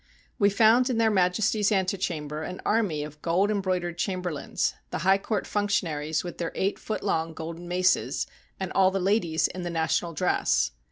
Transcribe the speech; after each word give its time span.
We 0.39 0.49
found 0.49 0.89
in 0.89 0.97
Their 0.97 1.11
Majesties' 1.11 1.71
antechamber 1.71 2.41
an 2.41 2.59
army 2.65 3.03
of 3.03 3.21
gold 3.21 3.51
embroidered 3.51 3.99
chamberlains, 3.99 4.73
the 4.89 4.97
high 5.05 5.19
court 5.19 5.45
function 5.45 5.87
aries 5.87 6.23
with 6.23 6.39
their 6.39 6.51
eight 6.55 6.79
foot 6.79 7.03
long 7.03 7.35
golden 7.35 7.67
tnaces, 7.69 8.25
and 8.59 8.71
all 8.73 8.89
the 8.89 8.99
ladies 8.99 9.47
in 9.47 9.61
the 9.61 9.69
national 9.69 10.13
dress. 10.13 10.71